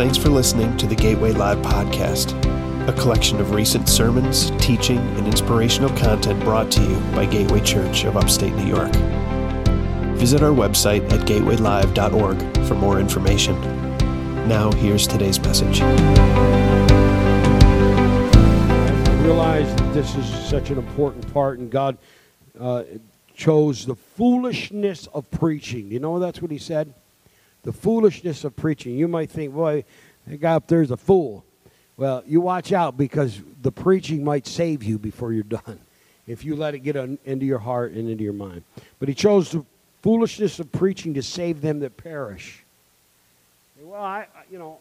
Thanks 0.00 0.16
for 0.16 0.30
listening 0.30 0.74
to 0.78 0.86
the 0.86 0.94
Gateway 0.94 1.32
Live 1.32 1.58
podcast, 1.58 2.32
a 2.88 2.92
collection 2.94 3.38
of 3.38 3.50
recent 3.50 3.86
sermons, 3.86 4.50
teaching, 4.52 4.96
and 4.96 5.26
inspirational 5.26 5.90
content 5.90 6.40
brought 6.40 6.70
to 6.72 6.80
you 6.80 6.98
by 7.14 7.26
Gateway 7.26 7.60
Church 7.60 8.04
of 8.04 8.16
Upstate 8.16 8.54
New 8.54 8.64
York. 8.64 8.94
Visit 10.16 10.42
our 10.42 10.52
website 10.52 11.02
at 11.12 11.28
gatewaylive.org 11.28 12.66
for 12.66 12.74
more 12.76 12.98
information. 12.98 13.60
Now, 14.48 14.72
here's 14.72 15.06
today's 15.06 15.38
message. 15.38 15.82
I 15.82 15.92
realize 19.22 19.68
that 19.76 19.92
this 19.92 20.14
is 20.14 20.24
such 20.48 20.70
an 20.70 20.78
important 20.78 21.30
part, 21.34 21.58
and 21.58 21.70
God 21.70 21.98
uh, 22.58 22.84
chose 23.34 23.84
the 23.84 23.96
foolishness 23.96 25.08
of 25.08 25.30
preaching. 25.30 25.90
You 25.90 26.00
know 26.00 26.18
that's 26.18 26.40
what 26.40 26.50
He 26.50 26.56
said? 26.56 26.94
The 27.62 27.72
foolishness 27.72 28.44
of 28.44 28.56
preaching. 28.56 28.96
You 28.96 29.08
might 29.08 29.30
think, 29.30 29.52
boy, 29.52 29.84
that 30.26 30.40
guy 30.40 30.54
up 30.54 30.66
there 30.66 30.82
is 30.82 30.90
a 30.90 30.96
fool. 30.96 31.44
Well, 31.96 32.22
you 32.26 32.40
watch 32.40 32.72
out 32.72 32.96
because 32.96 33.40
the 33.60 33.72
preaching 33.72 34.24
might 34.24 34.46
save 34.46 34.82
you 34.82 34.98
before 34.98 35.32
you're 35.32 35.42
done 35.42 35.80
if 36.26 36.44
you 36.44 36.56
let 36.56 36.74
it 36.74 36.80
get 36.80 36.96
on, 36.96 37.18
into 37.24 37.44
your 37.44 37.58
heart 37.58 37.92
and 37.92 38.08
into 38.08 38.24
your 38.24 38.32
mind. 38.32 38.62
But 38.98 39.08
He 39.08 39.14
chose 39.14 39.50
the 39.50 39.64
foolishness 40.02 40.58
of 40.58 40.72
preaching 40.72 41.14
to 41.14 41.22
save 41.22 41.60
them 41.60 41.80
that 41.80 41.96
perish. 41.96 42.64
Well, 43.82 44.02
I, 44.02 44.26
you 44.50 44.58
know, 44.58 44.78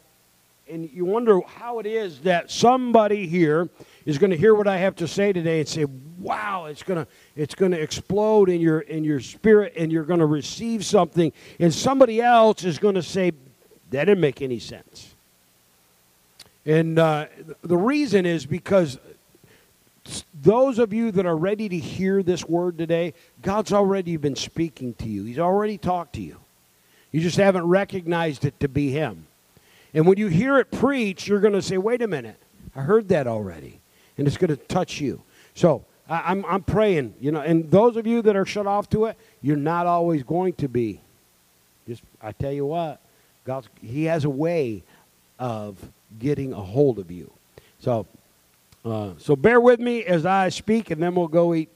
and 0.69 0.89
you 0.91 1.05
wonder 1.05 1.39
how 1.41 1.79
it 1.79 1.85
is 1.85 2.19
that 2.21 2.51
somebody 2.51 3.27
here 3.27 3.69
is 4.05 4.17
going 4.17 4.31
to 4.31 4.37
hear 4.37 4.55
what 4.55 4.67
I 4.67 4.77
have 4.77 4.95
to 4.97 5.07
say 5.07 5.33
today 5.33 5.59
and 5.59 5.67
say, 5.67 5.85
"Wow, 6.19 6.65
it's 6.65 6.83
going 6.83 7.03
to 7.03 7.11
it's 7.35 7.55
going 7.55 7.71
to 7.71 7.81
explode 7.81 8.49
in 8.49 8.61
your 8.61 8.81
in 8.81 9.03
your 9.03 9.19
spirit 9.19 9.73
and 9.75 9.91
you're 9.91 10.03
going 10.03 10.19
to 10.19 10.25
receive 10.25 10.85
something." 10.85 11.31
And 11.59 11.73
somebody 11.73 12.21
else 12.21 12.63
is 12.63 12.77
going 12.79 12.95
to 12.95 13.03
say, 13.03 13.31
"That 13.91 14.05
didn't 14.05 14.21
make 14.21 14.41
any 14.41 14.59
sense." 14.59 15.15
And 16.65 16.99
uh, 16.99 17.27
the 17.61 17.77
reason 17.77 18.25
is 18.25 18.45
because 18.45 18.99
those 20.41 20.79
of 20.79 20.93
you 20.93 21.11
that 21.11 21.25
are 21.25 21.35
ready 21.37 21.69
to 21.69 21.77
hear 21.77 22.23
this 22.23 22.45
word 22.45 22.77
today, 22.77 23.13
God's 23.41 23.73
already 23.73 24.17
been 24.17 24.35
speaking 24.35 24.93
to 24.95 25.07
you. 25.07 25.23
He's 25.23 25.39
already 25.39 25.77
talked 25.77 26.13
to 26.13 26.21
you. 26.21 26.37
You 27.11 27.21
just 27.21 27.37
haven't 27.37 27.65
recognized 27.65 28.45
it 28.45 28.59
to 28.59 28.67
be 28.67 28.91
Him. 28.91 29.25
And 29.93 30.05
when 30.05 30.17
you 30.17 30.27
hear 30.27 30.57
it 30.59 30.71
preached, 30.71 31.27
you're 31.27 31.39
going 31.39 31.53
to 31.53 31.61
say, 31.61 31.77
wait 31.77 32.01
a 32.01 32.07
minute, 32.07 32.37
I 32.75 32.81
heard 32.81 33.09
that 33.09 33.27
already. 33.27 33.79
And 34.17 34.27
it's 34.27 34.37
going 34.37 34.49
to 34.49 34.57
touch 34.57 35.01
you. 35.01 35.21
So 35.55 35.85
I, 36.07 36.31
am 36.31 36.45
I'm, 36.45 36.53
I'm 36.53 36.63
praying, 36.63 37.15
you 37.19 37.31
know, 37.31 37.41
and 37.41 37.69
those 37.71 37.95
of 37.95 38.05
you 38.05 38.21
that 38.23 38.35
are 38.35 38.45
shut 38.45 38.67
off 38.67 38.89
to 38.91 39.05
it, 39.05 39.17
you're 39.41 39.57
not 39.57 39.87
always 39.87 40.23
going 40.23 40.53
to 40.53 40.67
be. 40.67 41.01
Just, 41.87 42.03
I 42.21 42.31
tell 42.33 42.51
you 42.51 42.65
what, 42.65 42.99
God, 43.45 43.67
He 43.81 44.05
has 44.05 44.25
a 44.25 44.29
way 44.29 44.83
of 45.39 45.77
getting 46.19 46.53
a 46.53 46.61
hold 46.61 46.99
of 46.99 47.09
you. 47.09 47.31
So, 47.79 48.05
uh, 48.85 49.11
so 49.17 49.35
bear 49.35 49.59
with 49.59 49.79
me 49.79 50.03
as 50.03 50.25
I 50.25 50.49
speak, 50.49 50.91
and 50.91 51.01
then 51.01 51.15
we'll 51.15 51.27
go 51.27 51.53
eat 51.53 51.69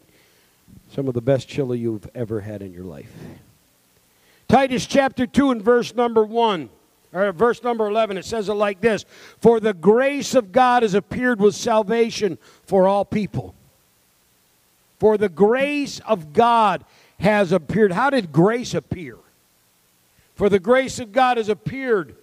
some 0.91 1.07
of 1.07 1.13
the 1.13 1.21
best 1.21 1.47
chili 1.47 1.79
you've 1.79 2.09
ever 2.13 2.41
had 2.41 2.61
in 2.61 2.73
your 2.73 2.83
life. 2.83 3.11
Titus 4.47 4.85
chapter 4.85 5.25
2 5.25 5.51
and 5.51 5.61
verse 5.61 5.95
number 5.95 6.23
1 6.23 6.69
or 7.13 7.31
verse 7.31 7.63
number 7.63 7.87
11 7.87 8.17
it 8.17 8.25
says 8.25 8.49
it 8.49 8.53
like 8.53 8.81
this 8.81 9.05
for 9.39 9.59
the 9.59 9.73
grace 9.73 10.35
of 10.35 10.51
god 10.51 10.83
has 10.83 10.93
appeared 10.93 11.39
with 11.39 11.55
salvation 11.55 12.37
for 12.65 12.87
all 12.87 13.05
people. 13.05 13.55
For 14.99 15.17
the 15.17 15.29
grace 15.29 15.99
of 16.07 16.31
god 16.33 16.85
has 17.19 17.51
appeared. 17.51 17.91
How 17.91 18.09
did 18.09 18.31
grace 18.31 18.73
appear? 18.73 19.17
For 20.35 20.49
the 20.49 20.59
grace 20.59 20.99
of 20.99 21.11
god 21.11 21.37
has 21.37 21.49
appeared 21.49 22.15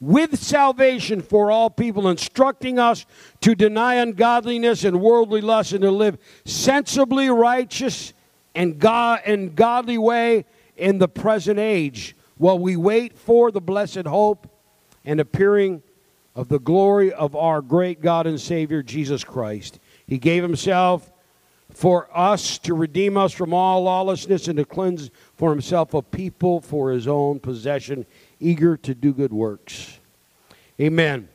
with 0.00 0.38
salvation 0.38 1.20
for 1.20 1.50
all 1.50 1.68
people 1.68 2.08
instructing 2.08 2.78
us 2.78 3.04
to 3.40 3.54
deny 3.54 3.94
ungodliness 3.94 4.84
and 4.84 5.00
worldly 5.00 5.40
lust 5.40 5.72
and 5.72 5.82
to 5.82 5.90
live 5.90 6.18
sensibly 6.44 7.28
righteous 7.28 8.12
and 8.54 8.78
god 8.78 9.20
and 9.26 9.54
godly 9.54 9.98
way 9.98 10.44
in 10.76 10.98
the 10.98 11.08
present 11.08 11.58
age 11.58 12.16
while 12.40 12.58
we 12.58 12.74
wait 12.74 13.18
for 13.18 13.50
the 13.50 13.60
blessed 13.60 14.06
hope 14.06 14.48
and 15.04 15.20
appearing 15.20 15.82
of 16.34 16.48
the 16.48 16.58
glory 16.58 17.12
of 17.12 17.36
our 17.36 17.60
great 17.60 18.00
God 18.00 18.26
and 18.26 18.40
Savior 18.40 18.82
Jesus 18.82 19.22
Christ. 19.22 19.78
He 20.06 20.16
gave 20.16 20.42
himself 20.42 21.12
for 21.74 22.08
us 22.16 22.56
to 22.60 22.72
redeem 22.72 23.18
us 23.18 23.34
from 23.34 23.52
all 23.52 23.82
lawlessness 23.82 24.48
and 24.48 24.56
to 24.56 24.64
cleanse 24.64 25.10
for 25.36 25.50
himself 25.50 25.92
a 25.92 26.00
people 26.00 26.62
for 26.62 26.92
his 26.92 27.06
own 27.06 27.40
possession, 27.40 28.06
eager 28.40 28.74
to 28.78 28.94
do 28.94 29.12
good 29.12 29.34
works. 29.34 29.98
Amen. 30.80 31.28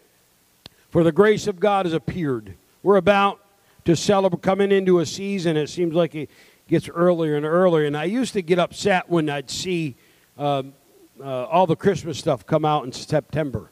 For 0.90 1.04
the 1.04 1.12
grace 1.12 1.46
of 1.46 1.60
God 1.60 1.86
has 1.86 1.94
appeared. 1.94 2.56
We're 2.82 2.98
about 2.98 3.40
to 3.86 3.96
celebrate 3.96 4.42
coming 4.42 4.72
into 4.72 5.02
a 5.02 5.06
season. 5.06 5.56
It 5.56 5.70
seems 5.70 5.94
like 5.94 6.16
it 6.16 6.32
gets 6.68 6.90
earlier 6.90 7.36
and 7.36 7.46
earlier. 7.46 7.86
And 7.86 7.96
I 7.96 8.06
used 8.06 8.34
to 8.34 8.42
get 8.42 8.58
upset 8.58 9.08
when 9.08 9.30
I'd 9.30 9.52
see 9.52 9.96
um, 10.36 10.74
uh, 11.22 11.46
all 11.46 11.68
the 11.68 11.76
Christmas 11.76 12.18
stuff 12.18 12.46
come 12.46 12.66
out 12.66 12.86
in 12.86 12.92
September, 12.92 13.72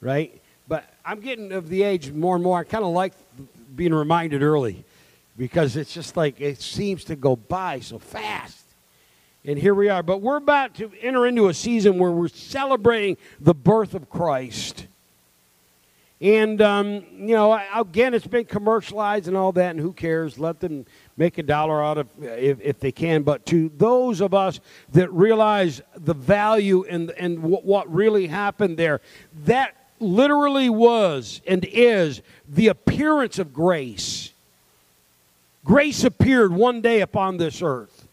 right? 0.00 0.40
But 0.68 0.84
I'm 1.04 1.20
getting 1.20 1.52
of 1.52 1.68
the 1.68 1.82
age 1.82 2.10
more 2.12 2.34
and 2.34 2.44
more. 2.44 2.58
I 2.58 2.64
kind 2.64 2.84
of 2.84 2.92
like 2.92 3.14
being 3.74 3.94
reminded 3.94 4.42
early 4.42 4.84
because 5.36 5.76
it's 5.76 5.92
just 5.92 6.16
like 6.16 6.40
it 6.40 6.60
seems 6.60 7.04
to 7.04 7.16
go 7.16 7.36
by 7.36 7.80
so 7.80 7.98
fast. 7.98 8.64
And 9.44 9.58
here 9.58 9.74
we 9.74 9.88
are. 9.88 10.02
But 10.02 10.20
we're 10.20 10.36
about 10.36 10.74
to 10.74 10.92
enter 11.00 11.26
into 11.26 11.48
a 11.48 11.54
season 11.54 11.98
where 11.98 12.12
we're 12.12 12.28
celebrating 12.28 13.16
the 13.40 13.54
birth 13.54 13.94
of 13.94 14.08
Christ. 14.08 14.86
And, 16.22 16.62
um, 16.62 17.04
you 17.16 17.34
know, 17.34 17.60
again, 17.74 18.14
it's 18.14 18.28
been 18.28 18.44
commercialized 18.44 19.26
and 19.26 19.36
all 19.36 19.50
that, 19.52 19.72
and 19.72 19.80
who 19.80 19.92
cares? 19.92 20.38
Let 20.38 20.60
them 20.60 20.86
make 21.16 21.36
a 21.38 21.42
dollar 21.42 21.82
out 21.82 21.98
of 21.98 22.06
if, 22.22 22.60
if 22.60 22.78
they 22.78 22.92
can. 22.92 23.24
But 23.24 23.44
to 23.46 23.72
those 23.76 24.20
of 24.20 24.32
us 24.32 24.60
that 24.92 25.12
realize 25.12 25.82
the 25.96 26.14
value 26.14 26.84
and, 26.88 27.10
and 27.10 27.42
what 27.42 27.92
really 27.92 28.28
happened 28.28 28.76
there, 28.76 29.00
that 29.46 29.74
literally 29.98 30.70
was 30.70 31.40
and 31.44 31.64
is 31.64 32.22
the 32.48 32.68
appearance 32.68 33.40
of 33.40 33.52
grace. 33.52 34.30
Grace 35.64 36.04
appeared 36.04 36.52
one 36.52 36.80
day 36.80 37.00
upon 37.00 37.38
this 37.38 37.60
earth. 37.62 38.06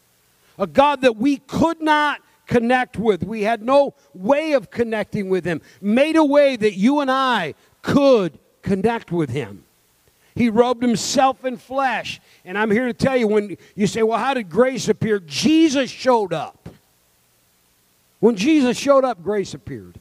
A 0.58 0.66
God 0.66 1.02
that 1.02 1.16
we 1.16 1.38
could 1.38 1.80
not 1.80 2.22
connect 2.48 2.98
with. 2.98 3.24
We 3.24 3.44
had 3.44 3.62
no 3.62 3.94
way 4.16 4.54
of 4.54 4.72
connecting 4.72 5.30
with 5.30 5.46
Him. 5.46 5.62
Made 5.80 6.16
a 6.16 6.26
way 6.26 6.56
that 6.56 6.74
you 6.74 7.00
and 7.00 7.10
I 7.10 7.54
could 7.82 8.38
connect 8.62 9.12
with 9.12 9.30
Him. 9.30 9.64
He 10.40 10.50
robed 10.50 10.82
himself 10.82 11.44
in 11.44 11.58
flesh. 11.58 12.22
And 12.46 12.58
I'm 12.58 12.72
here 12.72 12.88
to 12.88 12.94
tell 12.94 13.18
you 13.18 13.28
when 13.28 13.58
you 13.76 13.88
say, 13.88 14.04
well, 14.04 14.18
how 14.18 14.34
did 14.34 14.50
grace 14.50 14.88
appear? 14.88 15.20
Jesus 15.20 15.90
showed 15.90 16.32
up. 16.32 16.70
When 18.22 18.38
Jesus 18.38 18.78
showed 18.78 19.04
up, 19.04 19.22
grace 19.22 19.54
appeared. 19.54 20.00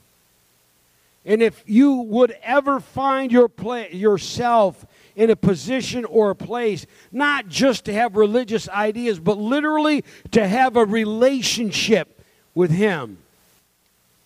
And 1.25 1.43
if 1.43 1.63
you 1.67 1.95
would 1.95 2.37
ever 2.43 2.79
find 2.79 3.33
your 3.33 3.49
play, 3.49 3.93
yourself 3.93 4.87
in 5.17 5.29
a 5.31 5.37
position 5.37 6.05
or 6.05 6.31
a 6.31 6.37
place, 6.37 6.87
not 7.11 7.49
just 7.49 7.85
to 7.87 7.93
have 7.93 8.15
religious 8.15 8.69
ideas, 8.69 9.19
but 9.19 9.39
literally 9.39 10.05
to 10.31 10.47
have 10.47 10.77
a 10.77 10.85
relationship 10.85 12.25
with 12.55 12.71
Him, 12.71 13.19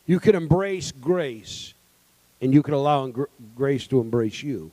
you 0.06 0.20
can 0.20 0.34
embrace 0.34 0.92
grace 0.92 1.72
and 2.42 2.52
you 2.52 2.62
can 2.62 2.74
allow 2.74 3.10
grace 3.54 3.86
to 3.86 4.00
embrace 4.00 4.42
you. 4.42 4.72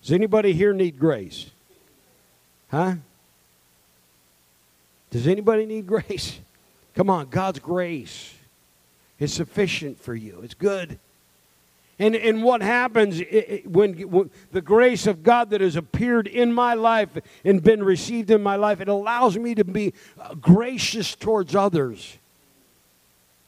Does 0.00 0.12
anybody 0.12 0.52
here 0.52 0.72
need 0.72 0.98
grace? 0.98 1.50
Huh? 2.70 2.94
Does 5.10 5.26
anybody 5.26 5.66
need 5.66 5.86
grace? 5.88 6.38
Come 6.94 7.10
on, 7.10 7.26
God's 7.26 7.58
grace 7.58 8.34
is 9.18 9.32
sufficient 9.32 10.00
for 10.00 10.14
you. 10.14 10.40
It's 10.42 10.54
good. 10.54 10.98
And, 11.98 12.16
and 12.16 12.42
what 12.42 12.60
happens 12.60 13.22
when, 13.64 13.94
when, 14.10 14.30
the 14.52 14.60
grace 14.60 15.06
of 15.06 15.22
God 15.22 15.50
that 15.50 15.60
has 15.60 15.76
appeared 15.76 16.26
in 16.26 16.52
my 16.52 16.74
life 16.74 17.10
and 17.44 17.62
been 17.62 17.82
received 17.82 18.30
in 18.30 18.42
my 18.42 18.56
life, 18.56 18.80
it 18.80 18.88
allows 18.88 19.38
me 19.38 19.54
to 19.54 19.64
be 19.64 19.92
uh, 20.20 20.34
gracious 20.34 21.14
towards 21.14 21.54
others. 21.54 22.18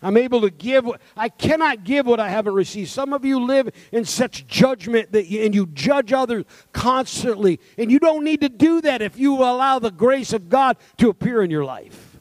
I'm 0.02 0.16
able 0.16 0.42
to 0.42 0.50
give. 0.50 0.86
I 1.16 1.28
cannot 1.28 1.84
give 1.84 2.06
what 2.06 2.20
I 2.20 2.28
haven't 2.28 2.52
received. 2.52 2.90
Some 2.90 3.12
of 3.12 3.24
you 3.24 3.40
live 3.40 3.70
in 3.92 4.04
such 4.04 4.46
judgment 4.46 5.12
that 5.12 5.26
you, 5.26 5.42
and 5.42 5.54
you 5.54 5.66
judge 5.66 6.12
others 6.12 6.44
constantly, 6.72 7.58
and 7.78 7.90
you 7.90 7.98
don't 7.98 8.22
need 8.22 8.42
to 8.42 8.48
do 8.48 8.80
that 8.82 9.00
if 9.00 9.18
you 9.18 9.36
allow 9.36 9.78
the 9.78 9.90
grace 9.90 10.32
of 10.32 10.48
God 10.48 10.76
to 10.98 11.08
appear 11.08 11.42
in 11.42 11.50
your 11.50 11.64
life. 11.64 12.18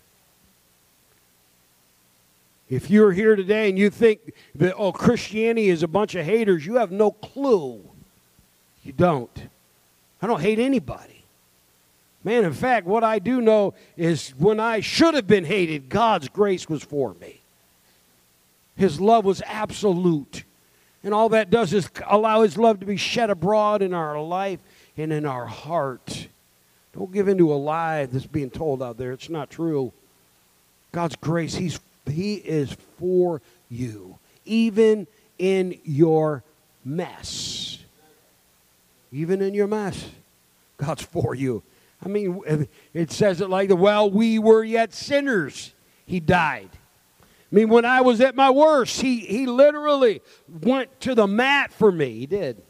If 2.69 2.89
you're 2.89 3.11
here 3.11 3.35
today 3.35 3.69
and 3.69 3.77
you 3.77 3.89
think 3.89 4.33
that 4.55 4.73
oh 4.75 4.91
Christianity 4.91 5.69
is 5.69 5.83
a 5.83 5.87
bunch 5.87 6.15
of 6.15 6.25
haters, 6.25 6.65
you 6.65 6.75
have 6.75 6.91
no 6.91 7.11
clue. 7.11 7.83
You 8.83 8.93
don't. 8.93 9.49
I 10.21 10.27
don't 10.27 10.41
hate 10.41 10.59
anybody. 10.59 11.23
Man, 12.23 12.43
in 12.43 12.53
fact, 12.53 12.87
what 12.87 13.03
I 13.03 13.19
do 13.19 13.39
know 13.39 13.75
is 13.97 14.31
when 14.31 14.59
I 14.59 14.79
should 14.79 15.13
have 15.13 15.27
been 15.27 15.45
hated, 15.45 15.89
God's 15.89 16.27
grace 16.27 16.67
was 16.67 16.81
for 16.81 17.13
me. 17.15 17.41
His 18.75 18.99
love 18.99 19.25
was 19.25 19.41
absolute. 19.45 20.43
And 21.03 21.13
all 21.13 21.29
that 21.29 21.49
does 21.49 21.71
is 21.71 21.89
allow 22.07 22.41
His 22.41 22.57
love 22.57 22.79
to 22.79 22.85
be 22.85 22.97
shed 22.97 23.29
abroad 23.29 23.81
in 23.81 23.93
our 23.93 24.21
life 24.21 24.59
and 24.97 25.13
in 25.13 25.25
our 25.25 25.45
heart. 25.45 26.27
Don't 26.93 27.11
give 27.11 27.27
in 27.27 27.37
to 27.37 27.53
a 27.53 27.55
lie 27.55 28.05
that's 28.05 28.25
being 28.25 28.49
told 28.49 28.81
out 28.81 28.97
there. 28.97 29.11
It's 29.11 29.29
not 29.29 29.49
true. 29.49 29.93
God's 30.91 31.15
grace, 31.15 31.55
He's 31.55 31.79
He 32.05 32.35
is 32.35 32.75
for 32.97 33.41
you, 33.69 34.17
even 34.45 35.07
in 35.37 35.79
your 35.83 36.43
mess. 36.83 37.79
Even 39.11 39.41
in 39.41 39.53
your 39.53 39.67
mess, 39.67 40.09
God's 40.77 41.03
for 41.03 41.35
you. 41.35 41.63
I 42.03 42.07
mean, 42.07 42.67
it 42.93 43.11
says 43.11 43.41
it 43.41 43.49
like 43.49 43.69
the 43.69 43.75
well, 43.75 44.09
we 44.09 44.39
were 44.39 44.63
yet 44.63 44.93
sinners, 44.93 45.73
He 46.05 46.19
died. 46.19 46.69
I 47.51 47.55
mean, 47.55 47.69
when 47.69 47.85
I 47.85 48.01
was 48.01 48.21
at 48.21 48.35
my 48.35 48.49
worst, 48.49 49.01
he, 49.01 49.19
he 49.19 49.45
literally 49.45 50.21
went 50.61 50.99
to 51.01 51.15
the 51.15 51.27
mat 51.27 51.71
for 51.71 51.91
me. 51.91 52.19
He 52.19 52.25
did. 52.25 52.61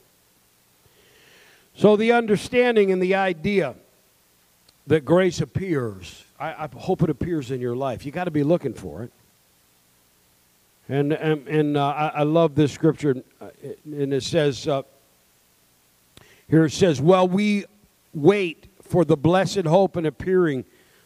So, 1.77 1.95
the 1.95 2.11
understanding 2.11 2.91
and 2.91 3.01
the 3.01 3.15
idea 3.15 3.75
that 4.87 5.03
grace 5.03 5.41
appears, 5.41 6.23
I, 6.39 6.65
I 6.65 6.69
hope 6.77 7.03
it 7.03 7.09
appears 7.09 7.51
in 7.51 7.59
your 7.59 7.75
life. 7.75 8.05
You 8.05 8.11
got 8.11 8.25
to 8.25 8.31
be 8.31 8.43
looking 8.43 8.73
for 8.73 9.03
it. 9.03 9.11
And, 10.87 11.13
and, 11.13 11.47
and 11.47 11.77
uh, 11.77 11.87
I, 11.87 12.07
I, 12.19 12.23
love 12.23 12.53
this 12.53 12.71
scripture, 12.71 13.23
uh, 13.41 13.47
and 13.85 14.13
it 14.13 14.21
says, 14.21 14.67
uh, 14.67 14.83
here 16.47 16.65
it 16.65 16.71
says, 16.71 17.01
Well, 17.01 17.27
we 17.27 17.65
wait 18.13 18.67
for 18.83 19.03
the 19.03 19.17
blessed 19.17 19.65
hope 19.65 19.95
and 19.95 20.05
appearing 20.05 20.63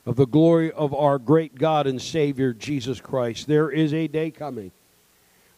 of 0.09 0.15
the 0.15 0.25
glory 0.25 0.71
of 0.71 0.91
our 0.91 1.19
great 1.19 1.53
God 1.53 1.85
and 1.85 2.01
Savior, 2.01 2.51
Jesus 2.51 2.99
Christ. 2.99 3.45
There 3.45 3.69
is 3.69 3.93
a 3.93 4.07
day 4.07 4.31
coming 4.31 4.71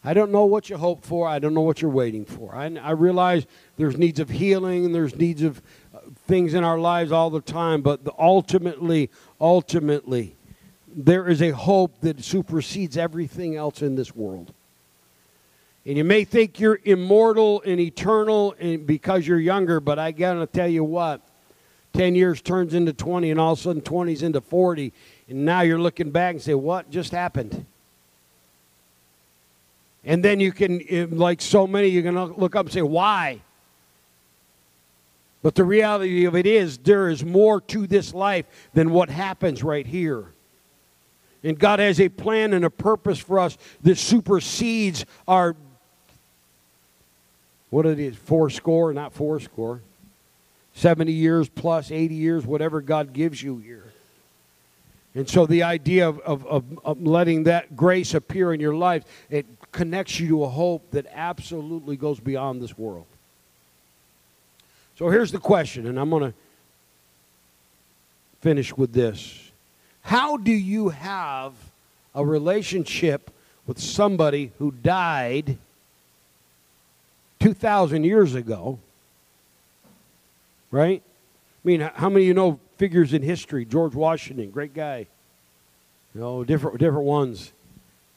I 0.04 0.12
don't 0.14 0.30
know 0.30 0.44
what 0.44 0.68
you 0.68 0.76
hope 0.76 1.04
for. 1.04 1.26
I 1.26 1.38
don't 1.38 1.54
know 1.54 1.62
what 1.62 1.80
you're 1.80 1.90
waiting 1.90 2.24
for. 2.24 2.54
I, 2.54 2.66
I 2.82 2.90
realize 2.90 3.46
there's 3.76 3.96
needs 3.96 4.18
of 4.18 4.28
healing 4.28 4.84
and 4.84 4.94
there's 4.94 5.14
needs 5.14 5.42
of 5.42 5.62
uh, 5.94 6.00
things 6.26 6.54
in 6.54 6.64
our 6.64 6.78
lives 6.78 7.12
all 7.12 7.30
the 7.30 7.40
time, 7.40 7.82
but 7.82 8.04
the, 8.04 8.12
ultimately, 8.18 9.10
ultimately, 9.40 10.36
there 10.88 11.28
is 11.28 11.40
a 11.40 11.50
hope 11.50 12.00
that 12.00 12.22
supersedes 12.22 12.96
everything 12.96 13.54
else 13.54 13.80
in 13.80 13.94
this 13.94 14.14
world. 14.14 14.52
And 15.86 15.96
you 15.96 16.04
may 16.04 16.24
think 16.24 16.58
you're 16.58 16.80
immortal 16.84 17.62
and 17.64 17.80
eternal 17.80 18.56
and 18.58 18.84
because 18.84 19.24
you're 19.24 19.40
younger, 19.40 19.78
but 19.78 20.00
I 20.00 20.10
got 20.10 20.34
to 20.34 20.46
tell 20.46 20.68
you 20.68 20.82
what 20.84 21.22
10 21.92 22.14
years 22.14 22.40
turns 22.40 22.74
into 22.74 22.92
20, 22.92 23.30
and 23.30 23.40
all 23.40 23.52
of 23.52 23.58
a 23.58 23.62
sudden 23.62 23.82
20 23.82 24.12
is 24.12 24.22
into 24.22 24.40
40, 24.40 24.92
and 25.28 25.44
now 25.44 25.60
you're 25.60 25.78
looking 25.78 26.10
back 26.10 26.34
and 26.34 26.42
say, 26.42 26.54
What 26.54 26.90
just 26.90 27.12
happened? 27.12 27.66
And 30.04 30.24
then 30.24 30.40
you 30.40 30.52
can, 30.52 31.16
like 31.16 31.40
so 31.40 31.66
many, 31.66 31.88
you're 31.88 32.02
going 32.02 32.14
to 32.14 32.24
look 32.24 32.56
up 32.56 32.66
and 32.66 32.72
say, 32.72 32.82
why? 32.82 33.40
But 35.42 35.54
the 35.54 35.64
reality 35.64 36.24
of 36.24 36.34
it 36.36 36.46
is, 36.46 36.78
there 36.78 37.08
is 37.08 37.24
more 37.24 37.60
to 37.62 37.86
this 37.86 38.12
life 38.14 38.46
than 38.74 38.90
what 38.90 39.10
happens 39.10 39.62
right 39.62 39.86
here. 39.86 40.26
And 41.44 41.58
God 41.58 41.80
has 41.80 42.00
a 42.00 42.08
plan 42.08 42.52
and 42.52 42.64
a 42.64 42.70
purpose 42.70 43.18
for 43.18 43.38
us 43.38 43.58
that 43.82 43.98
supersedes 43.98 45.04
our, 45.26 45.56
what 47.70 47.86
it 47.86 47.98
is, 47.98 48.16
four 48.16 48.50
score, 48.50 48.92
not 48.92 49.12
four 49.12 49.40
score, 49.40 49.80
70 50.74 51.12
years 51.12 51.48
plus, 51.48 51.90
80 51.90 52.14
years, 52.14 52.46
whatever 52.46 52.80
God 52.80 53.12
gives 53.12 53.42
you 53.42 53.58
here. 53.58 53.84
And 55.14 55.28
so 55.28 55.44
the 55.44 55.62
idea 55.62 56.08
of, 56.08 56.20
of, 56.20 56.46
of, 56.46 56.64
of 56.84 57.02
letting 57.02 57.44
that 57.44 57.76
grace 57.76 58.14
appear 58.14 58.54
in 58.54 58.60
your 58.60 58.74
life, 58.74 59.04
it 59.28 59.44
connects 59.70 60.18
you 60.18 60.28
to 60.28 60.44
a 60.44 60.48
hope 60.48 60.90
that 60.92 61.06
absolutely 61.12 61.96
goes 61.96 62.18
beyond 62.18 62.62
this 62.62 62.76
world. 62.78 63.04
So 64.96 65.10
here's 65.10 65.32
the 65.32 65.38
question, 65.38 65.86
and 65.86 65.98
I'm 65.98 66.10
going 66.10 66.32
to 66.32 66.34
finish 68.40 68.76
with 68.76 68.92
this. 68.92 69.50
How 70.02 70.36
do 70.36 70.52
you 70.52 70.88
have 70.90 71.52
a 72.14 72.24
relationship 72.24 73.30
with 73.66 73.78
somebody 73.78 74.52
who 74.58 74.72
died 74.72 75.58
2,000 77.40 78.04
years 78.04 78.34
ago? 78.34 78.78
Right? 80.72 81.02
I 81.04 81.68
mean, 81.68 81.80
how 81.80 82.08
many 82.08 82.24
of 82.24 82.28
you 82.28 82.34
know 82.34 82.58
figures 82.76 83.12
in 83.12 83.22
history? 83.22 83.64
George 83.64 83.94
Washington, 83.94 84.50
great 84.50 84.74
guy. 84.74 85.06
You 86.14 86.20
know, 86.20 86.42
different 86.42 86.78
different 86.78 87.04
ones 87.04 87.52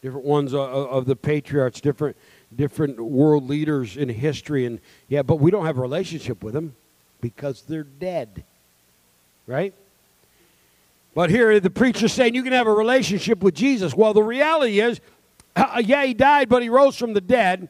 different 0.05 0.27
ones 0.27 0.53
of 0.53 1.07
the 1.07 1.15
patriarchs, 1.15 1.81
different 1.81 2.15
different 2.55 2.99
world 2.99 3.49
leaders 3.49 3.97
in 3.97 4.07
history, 4.07 4.67
and 4.67 4.79
yeah, 5.07 5.23
but 5.23 5.39
we 5.39 5.49
don't 5.49 5.65
have 5.65 5.79
a 5.79 5.81
relationship 5.81 6.43
with 6.43 6.53
them 6.53 6.75
because 7.21 7.63
they're 7.63 7.81
dead, 7.83 8.43
right? 9.47 9.73
But 11.15 11.31
here 11.31 11.59
the 11.59 11.71
preacher's 11.71 12.13
saying 12.13 12.35
you 12.35 12.43
can 12.43 12.53
have 12.53 12.67
a 12.67 12.71
relationship 12.71 13.41
with 13.41 13.55
Jesus. 13.55 13.95
Well, 13.95 14.13
the 14.13 14.21
reality 14.21 14.79
is, 14.79 15.01
yeah, 15.57 16.05
he 16.05 16.13
died, 16.13 16.49
but 16.49 16.61
he 16.61 16.69
rose 16.69 16.95
from 16.95 17.13
the 17.13 17.21
dead. 17.21 17.67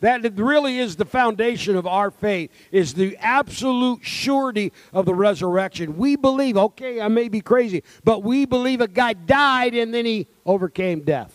That 0.00 0.38
really 0.38 0.78
is 0.78 0.96
the 0.96 1.04
foundation 1.04 1.76
of 1.76 1.86
our 1.86 2.10
faith, 2.10 2.50
is 2.70 2.94
the 2.94 3.16
absolute 3.16 4.04
surety 4.04 4.72
of 4.92 5.06
the 5.06 5.14
resurrection. 5.14 5.96
We 5.96 6.14
believe, 6.14 6.56
okay, 6.56 7.00
I 7.00 7.08
may 7.08 7.28
be 7.28 7.40
crazy, 7.40 7.82
but 8.04 8.22
we 8.22 8.46
believe 8.46 8.80
a 8.80 8.88
guy 8.88 9.14
died 9.14 9.74
and 9.74 9.92
then 9.92 10.04
he 10.04 10.28
overcame 10.46 11.00
death. 11.00 11.34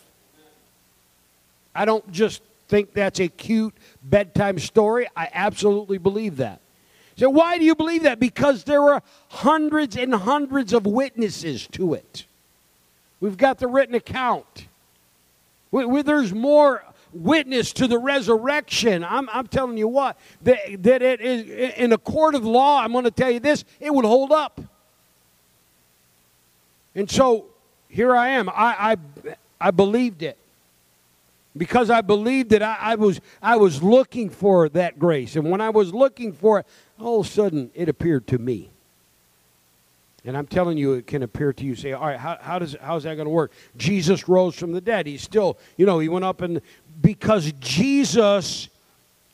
I 1.74 1.84
don't 1.84 2.10
just 2.10 2.42
think 2.68 2.94
that's 2.94 3.20
a 3.20 3.28
cute 3.28 3.74
bedtime 4.02 4.58
story. 4.58 5.08
I 5.14 5.28
absolutely 5.32 5.98
believe 5.98 6.38
that. 6.38 6.60
So, 7.16 7.30
why 7.30 7.58
do 7.58 7.64
you 7.64 7.74
believe 7.74 8.04
that? 8.04 8.18
Because 8.18 8.64
there 8.64 8.82
are 8.82 9.02
hundreds 9.28 9.96
and 9.96 10.14
hundreds 10.14 10.72
of 10.72 10.86
witnesses 10.86 11.68
to 11.72 11.94
it. 11.94 12.24
We've 13.20 13.36
got 13.36 13.58
the 13.58 13.68
written 13.68 13.94
account. 13.94 14.66
We, 15.70 15.84
we, 15.84 16.02
there's 16.02 16.32
more 16.32 16.82
witness 17.14 17.72
to 17.74 17.86
the 17.86 17.98
resurrection. 17.98 19.04
I'm, 19.04 19.28
I'm 19.32 19.46
telling 19.46 19.78
you 19.78 19.88
what, 19.88 20.18
that, 20.42 20.58
that 20.82 21.02
it 21.02 21.20
is 21.20 21.74
in 21.76 21.92
a 21.92 21.98
court 21.98 22.34
of 22.34 22.44
law, 22.44 22.80
I'm 22.80 22.92
going 22.92 23.04
to 23.04 23.10
tell 23.10 23.30
you 23.30 23.40
this, 23.40 23.64
it 23.80 23.94
would 23.94 24.04
hold 24.04 24.32
up. 24.32 24.60
And 26.94 27.10
so 27.10 27.46
here 27.88 28.14
I 28.14 28.30
am. 28.30 28.48
I, 28.48 28.52
I, 28.54 28.96
I 29.60 29.70
believed 29.70 30.22
it 30.22 30.38
because 31.56 31.90
I 31.90 32.00
believed 32.00 32.50
that 32.50 32.62
I, 32.62 32.76
I, 32.80 32.94
was, 32.96 33.20
I 33.42 33.56
was 33.56 33.82
looking 33.82 34.30
for 34.30 34.68
that 34.70 34.98
grace. 34.98 35.36
And 35.36 35.50
when 35.50 35.60
I 35.60 35.70
was 35.70 35.94
looking 35.94 36.32
for 36.32 36.60
it, 36.60 36.66
all 36.98 37.20
of 37.20 37.26
a 37.26 37.28
sudden 37.28 37.70
it 37.74 37.88
appeared 37.88 38.26
to 38.28 38.38
me. 38.38 38.70
And 40.26 40.36
I'm 40.36 40.46
telling 40.46 40.78
you, 40.78 40.94
it 40.94 41.06
can 41.06 41.22
appear 41.22 41.52
to 41.52 41.64
you. 41.64 41.74
Say, 41.74 41.92
all 41.92 42.06
right, 42.06 42.18
how, 42.18 42.38
how 42.40 42.58
does 42.58 42.76
how's 42.80 43.02
that 43.02 43.14
going 43.16 43.26
to 43.26 43.30
work? 43.30 43.52
Jesus 43.76 44.26
rose 44.26 44.54
from 44.54 44.72
the 44.72 44.80
dead. 44.80 45.06
He's 45.06 45.22
still, 45.22 45.58
you 45.76 45.84
know, 45.84 45.98
he 45.98 46.08
went 46.08 46.24
up 46.24 46.40
and 46.40 46.62
because 47.02 47.52
Jesus 47.60 48.68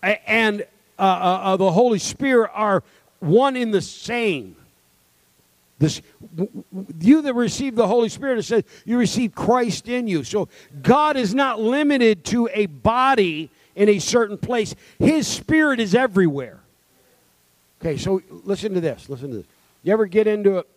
and 0.02 0.62
uh, 0.98 1.02
uh, 1.02 1.04
uh 1.04 1.56
the 1.56 1.70
Holy 1.70 1.98
Spirit 2.00 2.50
are 2.54 2.82
one 3.20 3.56
in 3.56 3.70
the 3.70 3.80
same. 3.80 4.56
This, 5.78 6.02
you 7.00 7.22
that 7.22 7.34
receive 7.34 7.74
the 7.74 7.86
Holy 7.86 8.10
Spirit, 8.10 8.38
it 8.38 8.42
says 8.42 8.64
you 8.84 8.98
receive 8.98 9.34
Christ 9.34 9.88
in 9.88 10.08
you. 10.08 10.24
So 10.24 10.48
God 10.82 11.16
is 11.16 11.34
not 11.34 11.58
limited 11.58 12.24
to 12.26 12.50
a 12.52 12.66
body 12.66 13.48
in 13.74 13.88
a 13.88 13.98
certain 13.98 14.36
place. 14.36 14.74
His 14.98 15.26
Spirit 15.26 15.80
is 15.80 15.94
everywhere. 15.94 16.60
Okay, 17.80 17.96
so 17.96 18.20
listen 18.44 18.74
to 18.74 18.80
this. 18.80 19.08
Listen 19.08 19.30
to 19.30 19.36
this. 19.38 19.46
You 19.82 19.94
ever 19.94 20.04
get 20.04 20.26
into 20.26 20.58
it, 20.58 20.68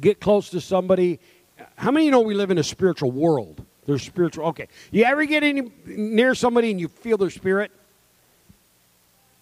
get 0.00 0.20
close 0.20 0.50
to 0.50 0.60
somebody? 0.60 1.20
How 1.76 1.90
many 1.90 2.06
you 2.06 2.10
know 2.10 2.20
we 2.20 2.34
live 2.34 2.50
in 2.50 2.58
a 2.58 2.64
spiritual 2.64 3.10
world? 3.10 3.64
There's 3.86 4.02
spiritual. 4.02 4.46
Okay. 4.48 4.68
You 4.90 5.04
ever 5.04 5.24
get 5.24 5.42
any, 5.42 5.72
near 5.86 6.34
somebody 6.34 6.70
and 6.70 6.78
you 6.78 6.88
feel 6.88 7.16
their 7.16 7.30
spirit? 7.30 7.70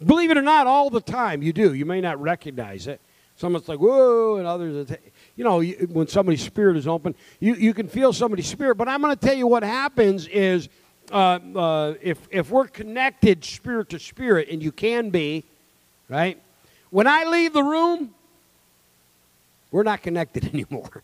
Believe 0.05 0.31
it 0.31 0.37
or 0.37 0.43
not, 0.43 0.67
all 0.67 0.91
the 0.91 1.00
time 1.00 1.43
you 1.43 1.53
do. 1.53 1.75
You 1.75 1.85
may 1.85 2.00
not 2.00 2.21
recognize 2.21 2.87
it. 2.87 3.00
Someone's 3.37 3.69
like, 3.69 3.79
whoa, 3.79 4.37
and 4.37 4.47
others, 4.47 4.91
you 5.37 5.45
know, 5.45 5.62
when 5.62 6.09
somebody's 6.09 6.43
spirit 6.43 6.76
is 6.76 6.87
open, 6.87 7.15
you, 7.38 7.55
you 7.55 7.75
can 7.75 7.87
feel 7.87 8.12
somebody's 8.12 8.47
spirit. 8.47 8.76
But 8.76 8.88
I'm 8.88 9.03
going 9.03 9.15
to 9.15 9.26
tell 9.26 9.37
you 9.37 9.47
what 9.47 9.62
happens 9.62 10.26
is 10.29 10.69
uh, 11.12 11.38
uh, 11.55 11.95
if, 12.00 12.19
if 12.31 12.50
we're 12.50 12.67
connected 12.67 13.45
spirit 13.45 13.91
to 13.91 13.99
spirit, 13.99 14.49
and 14.50 14.62
you 14.62 14.73
can 14.73 15.11
be, 15.11 15.45
right? 16.09 16.41
When 16.91 17.07
I 17.07 17.25
leave 17.25 17.53
the 17.53 17.62
room, 17.62 18.15
we're 19.76 19.83
not 19.83 20.02
connected 20.02 20.45
anymore. 20.54 21.02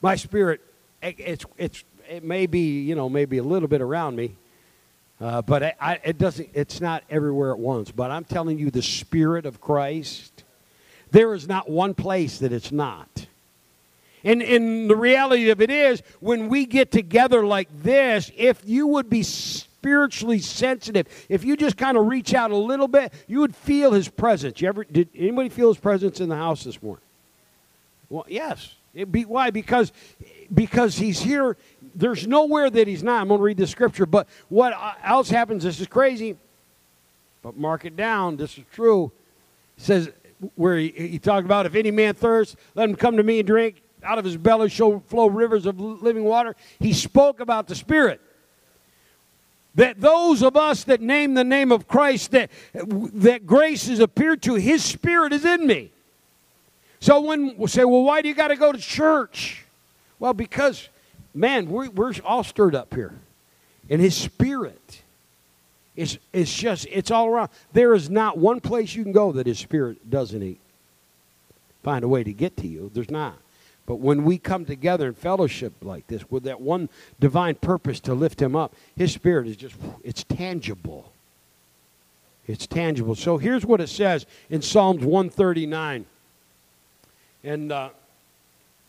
My 0.00 0.14
spirit, 0.14 0.60
it, 1.02 1.16
it's, 1.18 1.44
it's, 1.58 1.84
it 2.08 2.22
may 2.22 2.46
be, 2.46 2.82
you 2.82 2.94
know, 2.94 3.08
maybe 3.08 3.38
a 3.38 3.42
little 3.42 3.68
bit 3.68 3.80
around 3.80 4.14
me, 4.14 4.36
uh, 5.20 5.42
but 5.42 5.62
I, 5.64 5.74
I, 5.80 6.00
it 6.04 6.16
doesn't, 6.16 6.50
it's 6.54 6.80
not 6.80 7.02
everywhere 7.10 7.50
at 7.50 7.58
once. 7.58 7.90
But 7.90 8.12
I'm 8.12 8.24
telling 8.24 8.60
you, 8.60 8.70
the 8.70 8.80
Spirit 8.80 9.44
of 9.44 9.60
Christ 9.60 10.44
there 11.10 11.34
is 11.34 11.48
not 11.48 11.68
one 11.68 11.94
place 11.94 12.38
that 12.38 12.52
it's 12.52 12.70
not. 12.70 13.26
And, 14.22 14.40
and 14.40 14.88
the 14.88 14.94
reality 14.94 15.50
of 15.50 15.60
it 15.60 15.70
is, 15.70 16.00
when 16.20 16.48
we 16.48 16.66
get 16.66 16.92
together 16.92 17.44
like 17.44 17.68
this, 17.82 18.30
if 18.36 18.62
you 18.64 18.86
would 18.86 19.10
be 19.10 19.24
spiritually 19.24 20.38
sensitive, 20.38 21.08
if 21.28 21.42
you 21.42 21.56
just 21.56 21.76
kind 21.76 21.96
of 21.96 22.06
reach 22.06 22.34
out 22.34 22.52
a 22.52 22.56
little 22.56 22.86
bit, 22.86 23.12
you 23.26 23.40
would 23.40 23.56
feel 23.56 23.90
his 23.90 24.08
presence. 24.08 24.60
You 24.60 24.68
ever 24.68 24.84
did 24.84 25.08
anybody 25.16 25.48
feel 25.48 25.68
his 25.68 25.78
presence 25.78 26.20
in 26.20 26.28
the 26.28 26.36
house 26.36 26.62
this 26.62 26.80
morning? 26.80 27.02
Well, 28.10 28.26
yes. 28.28 28.74
Be, 29.10 29.24
why? 29.24 29.50
Because 29.50 29.92
because 30.52 30.96
he's 30.96 31.20
here. 31.20 31.56
There's 31.94 32.26
nowhere 32.26 32.68
that 32.68 32.88
he's 32.88 33.04
not. 33.04 33.22
I'm 33.22 33.28
going 33.28 33.38
to 33.38 33.44
read 33.44 33.56
the 33.56 33.66
scripture. 33.66 34.04
But 34.04 34.28
what 34.48 34.74
else 35.02 35.30
happens? 35.30 35.62
This 35.62 35.80
is 35.80 35.86
crazy. 35.86 36.36
But 37.40 37.56
mark 37.56 37.84
it 37.84 37.96
down. 37.96 38.36
This 38.36 38.58
is 38.58 38.64
true. 38.72 39.12
It 39.78 39.82
says 39.84 40.10
where 40.56 40.76
he, 40.76 40.88
he 40.88 41.18
talked 41.18 41.44
about 41.44 41.66
if 41.66 41.74
any 41.74 41.90
man 41.90 42.14
thirst, 42.14 42.56
let 42.74 42.88
him 42.88 42.96
come 42.96 43.16
to 43.16 43.22
me 43.22 43.38
and 43.38 43.46
drink. 43.46 43.80
Out 44.02 44.18
of 44.18 44.24
his 44.24 44.36
belly 44.36 44.70
shall 44.70 45.00
flow 45.06 45.28
rivers 45.28 45.66
of 45.66 45.78
living 45.78 46.24
water. 46.24 46.56
He 46.80 46.92
spoke 46.92 47.38
about 47.38 47.68
the 47.68 47.74
Spirit 47.74 48.20
that 49.74 50.00
those 50.00 50.42
of 50.42 50.56
us 50.56 50.84
that 50.84 51.00
name 51.00 51.34
the 51.34 51.44
name 51.44 51.70
of 51.70 51.86
Christ 51.86 52.32
that 52.32 52.50
that 52.74 53.46
grace 53.46 53.86
has 53.86 54.00
appeared 54.00 54.42
to 54.42 54.54
his 54.54 54.82
spirit 54.82 55.32
is 55.32 55.44
in 55.44 55.66
me 55.66 55.92
so 57.00 57.20
when 57.20 57.56
we 57.56 57.66
say 57.68 57.84
well 57.84 58.02
why 58.02 58.22
do 58.22 58.28
you 58.28 58.34
got 58.34 58.48
to 58.48 58.56
go 58.56 58.72
to 58.72 58.78
church 58.78 59.64
well 60.18 60.32
because 60.32 60.88
man 61.34 61.68
we're, 61.68 61.90
we're 61.90 62.14
all 62.24 62.44
stirred 62.44 62.74
up 62.74 62.94
here 62.94 63.14
and 63.88 64.00
his 64.00 64.16
spirit 64.16 65.02
is 65.96 66.18
it's 66.32 66.54
just 66.54 66.86
it's 66.90 67.10
all 67.10 67.28
around 67.28 67.50
there 67.72 67.94
is 67.94 68.08
not 68.08 68.38
one 68.38 68.60
place 68.60 68.94
you 68.94 69.02
can 69.02 69.12
go 69.12 69.32
that 69.32 69.46
his 69.46 69.58
spirit 69.58 70.10
doesn't 70.10 70.42
eat 70.42 70.60
find 71.82 72.04
a 72.04 72.08
way 72.08 72.22
to 72.22 72.32
get 72.32 72.56
to 72.56 72.66
you 72.66 72.90
there's 72.94 73.10
not 73.10 73.36
but 73.90 73.96
when 73.96 74.22
we 74.22 74.38
come 74.38 74.66
together 74.66 75.08
in 75.08 75.14
fellowship 75.14 75.72
like 75.82 76.06
this 76.06 76.30
with 76.30 76.44
that 76.44 76.60
one 76.60 76.88
divine 77.18 77.56
purpose 77.56 77.98
to 78.02 78.14
lift 78.14 78.40
him 78.40 78.54
up, 78.54 78.72
his 78.96 79.12
spirit 79.12 79.48
is 79.48 79.56
just, 79.56 79.74
it's 80.04 80.22
tangible. 80.22 81.10
It's 82.46 82.68
tangible. 82.68 83.16
So 83.16 83.36
here's 83.36 83.66
what 83.66 83.80
it 83.80 83.88
says 83.88 84.26
in 84.48 84.62
Psalms 84.62 85.04
139. 85.04 86.06
And 87.42 87.72
uh, 87.72 87.90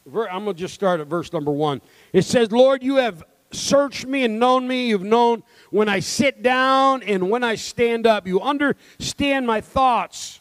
I'm 0.06 0.44
going 0.44 0.46
to 0.48 0.54
just 0.54 0.74
start 0.74 1.00
at 1.00 1.08
verse 1.08 1.32
number 1.32 1.52
one. 1.52 1.82
It 2.14 2.24
says, 2.24 2.52
Lord, 2.52 2.84
you 2.84 2.98
have 2.98 3.24
searched 3.52 4.06
me 4.06 4.24
and 4.24 4.40
known 4.40 4.68
me. 4.68 4.88
You've 4.88 5.04
known 5.04 5.44
when 5.70 5.90
I 5.90 6.00
sit 6.00 6.42
down 6.42 7.04
and 7.04 7.30
when 7.30 7.44
I 7.44 7.56
stand 7.56 8.08
up. 8.08 8.28
You 8.28 8.42
understand 8.42 9.46
my 9.48 9.62
thoughts 9.62 10.40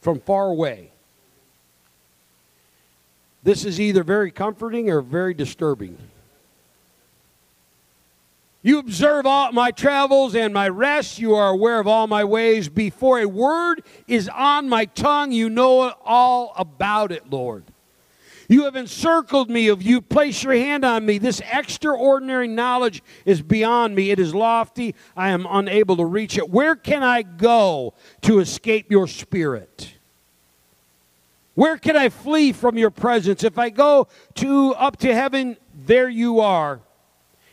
from 0.00 0.20
far 0.20 0.46
away. 0.48 0.90
This 3.42 3.64
is 3.64 3.78
either 3.78 4.02
very 4.02 4.30
comforting 4.30 4.90
or 4.90 5.02
very 5.02 5.34
disturbing. 5.34 5.98
You 8.64 8.78
observe 8.78 9.26
all 9.26 9.52
my 9.52 9.72
travels 9.72 10.34
and 10.34 10.54
my 10.54 10.70
rest. 10.70 11.18
You 11.18 11.34
are 11.34 11.50
aware 11.50 11.78
of 11.78 11.86
all 11.86 12.06
my 12.06 12.24
ways. 12.24 12.70
Before 12.70 13.18
a 13.18 13.28
word 13.28 13.82
is 14.08 14.26
on 14.30 14.70
my 14.70 14.86
tongue, 14.86 15.32
you 15.32 15.50
know 15.50 15.92
all 16.02 16.54
about 16.56 17.12
it, 17.12 17.28
Lord. 17.28 17.64
You 18.48 18.64
have 18.64 18.74
encircled 18.74 19.50
me. 19.50 19.68
Of 19.68 19.82
you 19.82 20.00
place 20.00 20.42
your 20.42 20.54
hand 20.54 20.82
on 20.82 21.04
me. 21.04 21.18
This 21.18 21.42
extraordinary 21.52 22.48
knowledge 22.48 23.02
is 23.26 23.42
beyond 23.42 23.94
me. 23.94 24.10
It 24.10 24.18
is 24.18 24.34
lofty. 24.34 24.94
I 25.14 25.28
am 25.28 25.46
unable 25.46 25.98
to 25.98 26.06
reach 26.06 26.38
it. 26.38 26.48
Where 26.48 26.74
can 26.74 27.02
I 27.02 27.20
go 27.20 27.92
to 28.22 28.38
escape 28.38 28.90
your 28.90 29.06
spirit? 29.06 29.92
Where 31.54 31.76
can 31.76 31.98
I 31.98 32.08
flee 32.08 32.52
from 32.52 32.78
your 32.78 32.90
presence? 32.90 33.44
If 33.44 33.58
I 33.58 33.68
go 33.68 34.08
to 34.36 34.72
up 34.72 34.96
to 34.98 35.14
heaven, 35.14 35.58
there 35.84 36.08
you 36.08 36.40
are. 36.40 36.80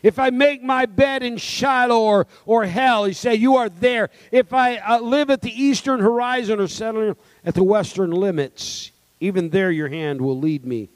If 0.02 0.18
I 0.18 0.30
make 0.30 0.62
my 0.62 0.86
bed 0.86 1.22
in 1.22 1.36
Sheol 1.36 1.92
or, 1.92 2.26
or 2.44 2.64
hell, 2.64 3.04
he 3.04 3.12
said, 3.12 3.38
you 3.38 3.56
are 3.56 3.68
there. 3.68 4.10
If 4.30 4.52
I 4.52 4.76
uh, 4.78 5.00
live 5.00 5.30
at 5.30 5.42
the 5.42 5.62
eastern 5.62 6.00
horizon 6.00 6.58
or 6.60 6.66
settle 6.66 7.16
at 7.44 7.54
the 7.54 7.62
western 7.62 8.10
limits, 8.10 8.90
even 9.20 9.50
there 9.50 9.70
your 9.70 9.88
hand 9.88 10.20
will 10.20 10.38
lead 10.38 10.64
me. 10.64 10.88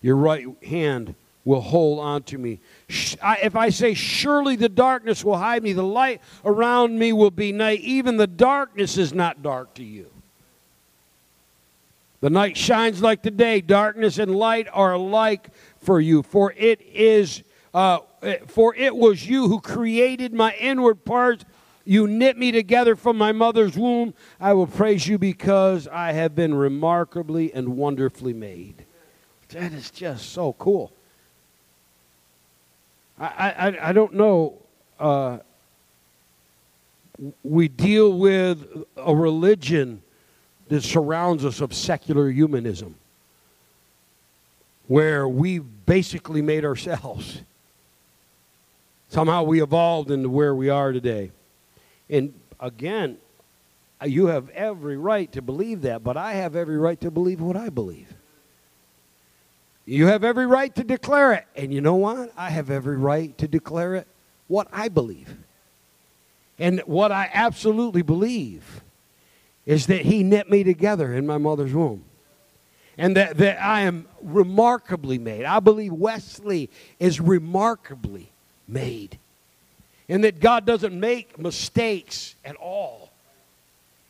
Your 0.00 0.16
right 0.16 0.46
hand 0.62 1.14
will 1.44 1.60
hold 1.60 1.98
on 1.98 2.22
to 2.22 2.38
me. 2.38 2.60
If 2.88 3.56
I 3.56 3.68
say, 3.70 3.94
surely 3.94 4.56
the 4.56 4.68
darkness 4.68 5.24
will 5.24 5.36
hide 5.36 5.62
me, 5.62 5.72
the 5.72 5.82
light 5.82 6.20
around 6.44 6.98
me 6.98 7.12
will 7.12 7.30
be 7.30 7.52
night, 7.52 7.80
even 7.80 8.16
the 8.16 8.26
darkness 8.26 8.96
is 8.96 9.12
not 9.12 9.42
dark 9.42 9.74
to 9.74 9.84
you. 9.84 10.10
The 12.20 12.30
night 12.30 12.56
shines 12.56 13.02
like 13.02 13.20
the 13.20 13.30
day. 13.30 13.60
Darkness 13.60 14.16
and 14.16 14.34
light 14.34 14.66
are 14.72 14.94
alike 14.94 15.48
for 15.80 16.00
you. 16.00 16.22
For 16.22 16.54
it 16.56 16.80
is, 16.80 17.42
uh, 17.74 17.98
for 18.46 18.74
it 18.76 18.96
was 18.96 19.28
you 19.28 19.48
who 19.48 19.60
created 19.60 20.32
my 20.32 20.54
inward 20.54 21.04
parts. 21.04 21.44
You 21.84 22.06
knit 22.06 22.38
me 22.38 22.50
together 22.52 22.96
from 22.96 23.18
my 23.18 23.32
mother's 23.32 23.76
womb. 23.76 24.14
I 24.40 24.54
will 24.54 24.66
praise 24.66 25.06
you 25.06 25.18
because 25.18 25.86
I 25.88 26.12
have 26.12 26.34
been 26.34 26.54
remarkably 26.54 27.52
and 27.52 27.76
wonderfully 27.76 28.32
made. 28.32 28.86
That 29.48 29.72
is 29.72 29.90
just 29.90 30.30
so 30.30 30.54
cool. 30.54 30.92
I, 33.18 33.26
I, 33.26 33.88
I 33.90 33.92
don't 33.92 34.14
know. 34.14 34.58
Uh, 34.98 35.38
we 37.42 37.68
deal 37.68 38.12
with 38.18 38.66
a 38.96 39.14
religion 39.14 40.02
that 40.68 40.82
surrounds 40.82 41.44
us 41.44 41.60
of 41.60 41.74
secular 41.74 42.30
humanism, 42.30 42.94
where 44.88 45.28
we 45.28 45.58
basically 45.58 46.42
made 46.42 46.64
ourselves. 46.64 47.42
Somehow 49.14 49.44
we 49.44 49.62
evolved 49.62 50.10
into 50.10 50.28
where 50.28 50.56
we 50.56 50.68
are 50.70 50.90
today. 50.90 51.30
And 52.10 52.34
again, 52.58 53.18
uh, 54.02 54.06
you 54.06 54.26
have 54.26 54.48
every 54.48 54.96
right 54.96 55.30
to 55.30 55.40
believe 55.40 55.82
that, 55.82 56.02
but 56.02 56.16
I 56.16 56.32
have 56.32 56.56
every 56.56 56.78
right 56.78 57.00
to 57.00 57.12
believe 57.12 57.40
what 57.40 57.56
I 57.56 57.68
believe. 57.68 58.12
You 59.86 60.08
have 60.08 60.24
every 60.24 60.48
right 60.48 60.74
to 60.74 60.82
declare 60.82 61.32
it. 61.32 61.46
And 61.54 61.72
you 61.72 61.80
know 61.80 61.94
what? 61.94 62.32
I 62.36 62.50
have 62.50 62.70
every 62.70 62.96
right 62.96 63.38
to 63.38 63.46
declare 63.46 63.94
it 63.94 64.08
what 64.48 64.66
I 64.72 64.88
believe. 64.88 65.36
And 66.58 66.80
what 66.80 67.12
I 67.12 67.30
absolutely 67.32 68.02
believe 68.02 68.82
is 69.64 69.86
that 69.86 70.00
he 70.00 70.24
knit 70.24 70.50
me 70.50 70.64
together 70.64 71.14
in 71.14 71.24
my 71.24 71.38
mother's 71.38 71.72
womb. 71.72 72.02
And 72.98 73.16
that, 73.16 73.36
that 73.36 73.62
I 73.62 73.82
am 73.82 74.08
remarkably 74.20 75.20
made. 75.20 75.44
I 75.44 75.60
believe 75.60 75.92
Wesley 75.92 76.68
is 76.98 77.20
remarkably 77.20 78.32
made. 78.68 79.18
And 80.08 80.24
that 80.24 80.40
God 80.40 80.66
doesn't 80.66 80.98
make 80.98 81.38
mistakes 81.38 82.34
at 82.44 82.56
all. 82.56 83.10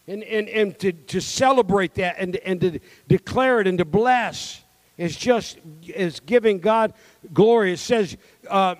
And, 0.06 0.22
and, 0.24 0.48
and 0.48 0.78
to, 0.80 0.92
to 0.92 1.20
celebrate 1.20 1.94
that 1.94 2.16
and, 2.18 2.36
and 2.36 2.60
to 2.60 2.78
declare 3.08 3.60
it 3.60 3.66
and 3.66 3.78
to 3.78 3.84
bless 3.84 4.62
is 4.98 5.16
just 5.16 5.58
is 5.86 6.20
giving 6.20 6.58
God 6.58 6.92
glory. 7.32 7.72
It 7.72 7.78
says, 7.78 8.16
uh, 8.48 8.76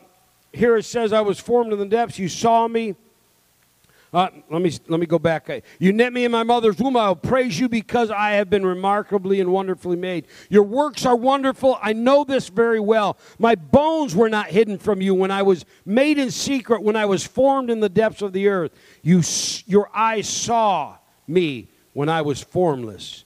here 0.53 0.77
it 0.77 0.85
says, 0.85 1.13
I 1.13 1.23
was 1.23 1.41
formed 1.41 1.73
in 1.73 1.79
the 1.79 1.87
depths. 1.87 2.19
You 2.19 2.29
saw 2.29 2.69
me 2.69 2.95
uh, 4.15 4.29
let, 4.49 4.63
me, 4.63 4.73
let 4.87 5.01
me 5.01 5.07
go 5.07 5.19
back. 5.19 5.51
You 5.81 5.93
knit 5.93 6.13
me 6.13 6.25
in 6.25 6.31
my 6.31 6.45
mother's 6.45 6.79
womb. 6.79 6.97
I 6.97 7.09
will 7.09 7.17
praise 7.17 7.59
you 7.59 7.69
because 7.69 8.13
I 8.13 8.33
have 8.35 8.49
been 8.49 8.65
remarkably 8.65 9.41
and 9.41 9.51
wonderfully 9.51 9.97
made. 9.97 10.29
Your 10.49 10.63
works 10.63 11.05
are 11.05 11.17
wonderful. 11.17 11.77
I 11.83 11.95
know 11.95 12.23
this 12.23 12.49
very 12.49 12.79
well. 12.79 13.19
My 13.41 13.57
bones 13.57 14.15
were 14.15 14.29
not 14.29 14.47
hidden 14.47 14.79
from 14.79 15.03
you 15.03 15.17
when 15.17 15.33
I 15.33 15.43
was 15.43 15.65
made 15.85 16.19
in 16.19 16.31
secret, 16.31 16.81
when 16.81 16.95
I 16.95 17.07
was 17.07 17.27
formed 17.27 17.71
in 17.71 17.81
the 17.81 17.89
depths 17.89 18.23
of 18.23 18.33
the 18.33 18.47
earth. 18.47 18.71
You, 19.03 19.21
your 19.67 19.91
eyes 19.93 20.29
saw 20.29 20.97
me 21.27 21.69
when 21.93 22.09
I 22.09 22.23
was 22.23 22.41
formless. 22.41 23.25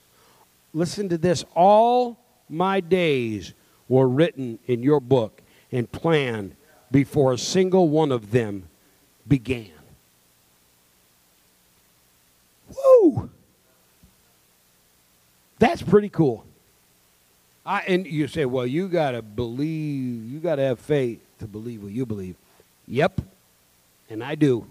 Listen 0.73 1.07
to 1.09 1.19
this. 1.19 1.45
All 1.53 2.19
my 2.49 2.79
days 2.79 3.53
were 3.87 4.09
written 4.09 4.57
in 4.65 4.81
your 4.81 4.99
book 4.99 5.43
and 5.71 5.91
planned 5.91 6.55
before 6.89 7.33
a 7.33 7.37
single 7.37 7.89
one 7.89 8.11
of 8.11 8.31
them 8.31 8.67
began. 9.27 9.78
Woo! 12.75 13.29
That's 15.59 15.81
pretty 15.81 16.09
cool. 16.09 16.45
I, 17.65 17.81
and 17.81 18.07
you 18.07 18.27
say, 18.27 18.45
well, 18.45 18.65
you 18.65 18.87
got 18.87 19.11
to 19.11 19.21
believe, 19.21 20.31
you 20.31 20.39
got 20.39 20.55
to 20.55 20.63
have 20.63 20.79
faith 20.79 21.19
to 21.39 21.47
believe 21.47 21.83
what 21.83 21.91
you 21.91 22.05
believe. 22.05 22.35
Yep, 22.87 23.21
and 24.09 24.23
I 24.23 24.35
do. 24.35 24.65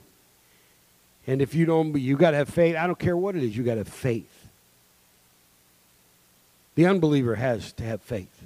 And 1.26 1.42
if 1.42 1.54
you 1.54 1.66
don't, 1.66 1.94
you 1.96 2.16
got 2.16 2.32
to 2.32 2.38
have 2.38 2.48
faith. 2.48 2.74
I 2.74 2.86
don't 2.86 2.98
care 2.98 3.16
what 3.16 3.36
it 3.36 3.42
is, 3.42 3.56
you 3.56 3.62
got 3.62 3.74
to 3.74 3.80
have 3.80 3.88
faith. 3.88 4.48
The 6.74 6.86
unbeliever 6.86 7.34
has 7.34 7.72
to 7.74 7.84
have 7.84 8.00
faith. 8.02 8.42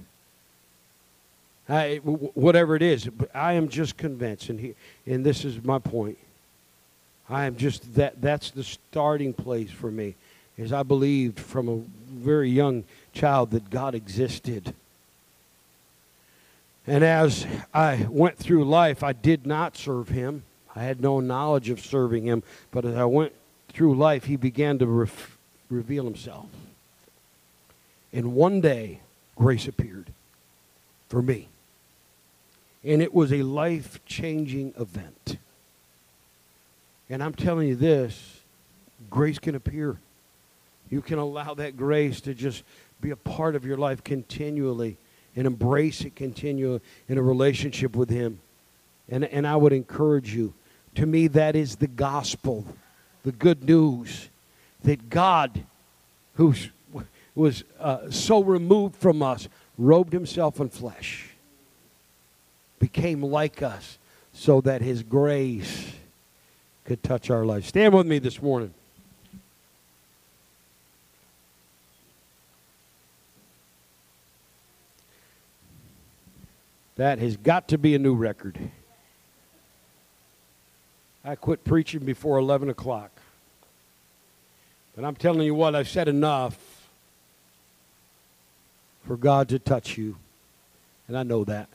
I, 1.69 1.97
whatever 1.97 2.75
it 2.75 2.83
is, 2.83 3.09
I 3.35 3.53
am 3.55 3.69
just 3.69 3.97
convinced, 3.97 4.49
and, 4.49 4.59
he, 4.59 4.75
and 5.07 5.25
this 5.25 5.45
is 5.45 5.63
my 5.63 5.79
point. 5.79 6.19
I 7.33 7.47
am 7.47 7.57
just 7.57 7.95
that 7.95 8.21
that's 8.21 8.51
the 8.51 8.63
starting 8.63 9.33
place 9.33 9.71
for 9.71 9.91
me. 9.91 10.15
Is 10.59 10.73
I 10.73 10.83
believed 10.83 11.41
from 11.41 11.69
a 11.69 11.81
very 12.13 12.51
young 12.51 12.85
child 13.15 13.53
that 13.53 13.71
God 13.71 13.95
existed. 13.95 14.75
And 16.87 17.03
as 17.03 17.47
I 17.73 18.07
went 18.11 18.37
through 18.37 18.65
life, 18.65 19.03
I 19.03 19.13
did 19.13 19.47
not 19.47 19.77
serve 19.77 20.11
him. 20.11 20.43
I 20.77 20.83
had 20.83 21.01
no 21.01 21.21
knowledge 21.21 21.71
of 21.71 21.81
serving 21.81 22.25
him. 22.25 22.43
But 22.71 22.85
as 22.85 22.97
I 22.97 23.07
went 23.07 23.33
through 23.69 23.97
life, 23.97 24.25
he 24.25 24.37
began 24.37 24.79
to 24.81 24.87
re- 24.87 25.09
reveal 25.71 26.05
himself. 26.05 26.49
And 28.13 28.35
one 28.35 28.61
day, 28.61 29.01
grace 29.37 29.67
appeared 29.67 30.13
for 31.09 31.23
me. 31.23 31.49
And 32.85 33.01
it 33.01 33.15
was 33.15 33.33
a 33.33 33.43
life 33.43 34.05
changing 34.05 34.75
event. 34.79 35.39
And 37.11 37.23
I'm 37.23 37.35
telling 37.35 37.69
you 37.69 37.77
this 37.77 38.41
grace 39.11 39.39
can 39.39 39.55
appear. 39.55 39.99
You 40.91 41.03
can 41.03 41.19
allow 41.19 41.55
that 41.55 41.77
grace 41.77 42.21
to 42.23 42.35
just 42.35 42.65
be 43.01 43.11
a 43.11 43.17
part 43.17 43.57
of 43.57 43.65
your 43.65 43.77
life 43.77 44.05
continually 44.05 44.97
and 45.35 45.47
embrace 45.47 46.03
it 46.03 46.15
continually 46.15 46.81
in 47.09 47.19
a 47.19 47.23
relationship 47.23 47.97
with 47.97 48.11
Him. 48.11 48.39
And, 49.09 49.25
and 49.25 49.47
I 49.47 49.57
would 49.57 49.73
encourage 49.73 50.35
you. 50.35 50.55
To 50.97 51.07
me, 51.07 51.27
that 51.29 51.57
is 51.57 51.77
the 51.77 51.87
gospel, 51.87 52.67
the 53.25 53.33
good 53.33 53.65
news 53.65 54.29
that 54.85 55.09
God, 55.09 55.65
who 56.35 56.55
was 57.35 57.65
uh, 57.81 58.11
so 58.11 58.43
removed 58.43 58.97
from 58.97 59.23
us, 59.23 59.49
robed 59.79 60.13
himself 60.13 60.61
in 60.61 60.69
flesh, 60.69 61.31
became 62.79 63.23
like 63.23 63.63
us, 63.63 63.99
so 64.35 64.61
that 64.61 64.83
his 64.83 65.03
grace 65.03 65.93
could 66.85 67.03
touch 67.03 67.31
our 67.31 67.45
lives. 67.45 67.69
Stand 67.69 67.95
with 67.95 68.07
me 68.07 68.19
this 68.19 68.43
morning. 68.43 68.75
That 76.97 77.19
has 77.19 77.37
got 77.37 77.69
to 77.69 77.79
be 77.79 77.95
a 77.95 77.99
new 77.99 78.15
record. 78.15 78.59
I 81.25 81.37
quit 81.37 81.65
preaching 81.65 82.05
before 82.05 82.39
11 82.39 82.69
o'clock. 82.69 83.11
But 84.95 85.05
I'm 85.05 85.17
telling 85.17 85.43
you 85.43 85.55
what, 85.55 85.75
I've 85.75 85.89
said 85.89 86.09
enough 86.09 86.59
for 89.07 89.17
God 89.17 89.49
to 89.49 89.59
touch 89.59 89.97
you. 89.97 90.17
And 91.09 91.17
I 91.17 91.23
know 91.23 91.45
that. 91.45 91.69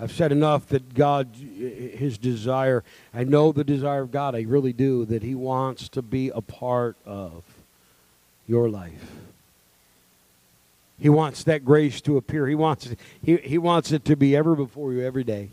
I've 0.00 0.12
said 0.12 0.32
enough 0.32 0.66
that 0.68 0.94
God, 0.94 1.28
His 1.36 2.16
desire, 2.16 2.82
I 3.12 3.24
know 3.24 3.52
the 3.52 3.64
desire 3.64 4.02
of 4.02 4.10
God, 4.10 4.34
I 4.34 4.42
really 4.42 4.72
do, 4.72 5.04
that 5.04 5.22
He 5.22 5.34
wants 5.34 5.90
to 5.90 6.00
be 6.00 6.30
a 6.30 6.40
part 6.40 6.96
of 7.04 7.44
your 8.46 8.70
life. 8.70 9.12
He 10.98 11.10
wants 11.10 11.44
that 11.44 11.64
grace 11.64 12.00
to 12.02 12.16
appear. 12.16 12.46
He 12.46 12.54
wants, 12.54 12.94
he, 13.22 13.36
he 13.36 13.58
wants 13.58 13.92
it 13.92 14.04
to 14.06 14.16
be 14.16 14.34
ever 14.34 14.54
before 14.54 14.92
you 14.92 15.02
every 15.02 15.24
day. 15.24 15.50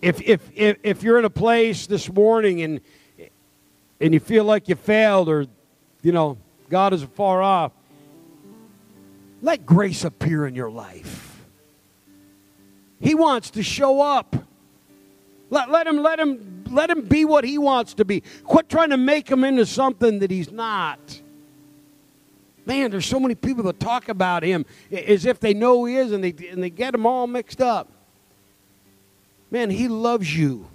If, 0.00 0.20
if, 0.22 0.40
if, 0.54 0.76
if 0.84 1.02
you're 1.02 1.18
in 1.18 1.24
a 1.24 1.30
place 1.30 1.88
this 1.88 2.12
morning 2.12 2.62
and, 2.62 2.80
and 4.00 4.14
you 4.14 4.20
feel 4.20 4.44
like 4.44 4.68
you 4.68 4.76
failed 4.76 5.28
or, 5.28 5.46
you 6.02 6.12
know, 6.12 6.38
God 6.70 6.92
is 6.92 7.02
far 7.02 7.42
off, 7.42 7.72
let 9.42 9.66
grace 9.66 10.04
appear 10.04 10.46
in 10.46 10.54
your 10.54 10.70
life. 10.70 11.27
He 13.00 13.14
wants 13.14 13.50
to 13.50 13.62
show 13.62 14.00
up. 14.00 14.36
Let, 15.50 15.70
let 15.70 15.86
him 15.86 16.02
let 16.02 16.18
him 16.18 16.64
let 16.70 16.90
him 16.90 17.02
be 17.02 17.24
what 17.24 17.44
he 17.44 17.58
wants 17.58 17.94
to 17.94 18.04
be. 18.04 18.22
Quit 18.44 18.68
trying 18.68 18.90
to 18.90 18.96
make 18.96 19.28
him 19.30 19.44
into 19.44 19.64
something 19.64 20.18
that 20.18 20.30
he's 20.30 20.50
not. 20.50 21.22
Man, 22.66 22.90
there's 22.90 23.06
so 23.06 23.18
many 23.18 23.34
people 23.34 23.64
that 23.64 23.80
talk 23.80 24.10
about 24.10 24.42
him 24.42 24.66
as 24.92 25.24
if 25.24 25.40
they 25.40 25.54
know 25.54 25.78
who 25.78 25.86
he 25.86 25.96
is 25.96 26.12
and 26.12 26.22
they, 26.22 26.34
and 26.50 26.62
they 26.62 26.68
get 26.68 26.94
him 26.94 27.06
all 27.06 27.26
mixed 27.26 27.62
up. 27.62 27.88
Man, 29.50 29.70
he 29.70 29.88
loves 29.88 30.36
you. 30.36 30.68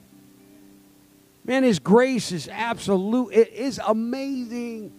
Man, 1.45 1.63
his 1.63 1.77
grace 1.77 2.31
is 2.31 2.47
absolute. 2.51 3.31
It 3.33 3.53
is 3.53 3.79
amazing. 3.85 4.91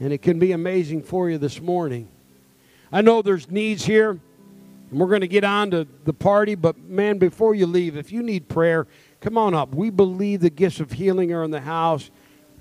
And 0.00 0.12
it 0.12 0.20
can 0.20 0.40
be 0.40 0.50
amazing 0.50 1.04
for 1.04 1.30
you 1.30 1.38
this 1.38 1.60
morning. 1.60 2.08
I 2.90 3.02
know 3.02 3.22
there's 3.22 3.48
needs 3.48 3.84
here, 3.84 4.18
and 4.92 5.00
we're 5.00 5.08
going 5.08 5.22
to 5.22 5.28
get 5.28 5.42
on 5.42 5.70
to 5.70 5.88
the 6.04 6.12
party, 6.12 6.54
but 6.54 6.76
man, 6.78 7.16
before 7.16 7.54
you 7.54 7.64
leave, 7.64 7.96
if 7.96 8.12
you 8.12 8.22
need 8.22 8.46
prayer, 8.46 8.86
come 9.22 9.38
on 9.38 9.54
up. 9.54 9.74
We 9.74 9.88
believe 9.88 10.42
the 10.42 10.50
gifts 10.50 10.80
of 10.80 10.92
healing 10.92 11.32
are 11.32 11.42
in 11.44 11.50
the 11.50 11.62
house, 11.62 12.10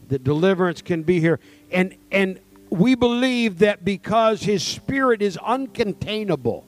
that 0.08 0.24
deliverance 0.24 0.82
can 0.82 1.04
be 1.04 1.20
here. 1.20 1.42
And, 1.74 1.94
and 2.10 2.40
we 2.70 2.96
believe 2.96 3.60
that 3.60 3.84
because 3.84 4.44
His 4.44 4.64
Spirit 4.64 5.22
is 5.22 5.36
uncontainable, 5.36 6.64